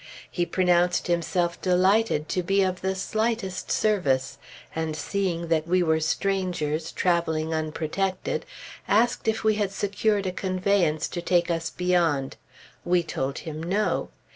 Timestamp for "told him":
13.03-13.61